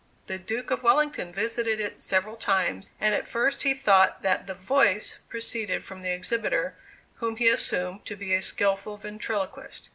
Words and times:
The 0.25 0.39
Duke 0.39 0.71
of 0.71 0.81
Wellington 0.81 1.31
visited 1.31 1.79
it 1.79 1.99
several 1.99 2.35
times, 2.35 2.89
and 2.99 3.13
at 3.13 3.27
first 3.27 3.61
he 3.61 3.75
thought 3.75 4.23
that 4.23 4.47
the 4.47 4.55
"voice" 4.55 5.19
proceeded 5.29 5.83
from 5.83 6.01
the 6.01 6.09
exhibitor, 6.09 6.73
whom 7.17 7.35
he 7.35 7.47
assumed 7.47 8.03
to 8.07 8.15
be 8.15 8.33
a 8.33 8.41
skillful 8.41 8.97
ventriloquist. 8.97 9.89